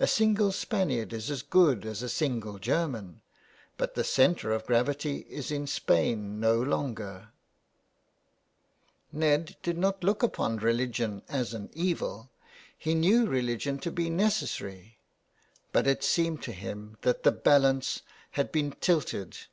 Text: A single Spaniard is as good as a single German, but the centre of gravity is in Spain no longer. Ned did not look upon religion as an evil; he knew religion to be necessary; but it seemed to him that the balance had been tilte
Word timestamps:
A 0.00 0.08
single 0.08 0.50
Spaniard 0.50 1.12
is 1.12 1.30
as 1.30 1.40
good 1.42 1.86
as 1.86 2.02
a 2.02 2.08
single 2.08 2.58
German, 2.58 3.20
but 3.76 3.94
the 3.94 4.02
centre 4.02 4.50
of 4.50 4.66
gravity 4.66 5.18
is 5.30 5.52
in 5.52 5.68
Spain 5.68 6.40
no 6.40 6.60
longer. 6.60 7.28
Ned 9.12 9.54
did 9.62 9.78
not 9.78 10.02
look 10.02 10.20
upon 10.24 10.56
religion 10.56 11.22
as 11.28 11.54
an 11.54 11.70
evil; 11.74 12.28
he 12.76 12.92
knew 12.92 13.26
religion 13.26 13.78
to 13.78 13.92
be 13.92 14.10
necessary; 14.10 14.98
but 15.70 15.86
it 15.86 16.02
seemed 16.02 16.42
to 16.42 16.50
him 16.52 16.96
that 17.02 17.22
the 17.22 17.30
balance 17.30 18.02
had 18.32 18.50
been 18.50 18.72
tilte 18.80 19.46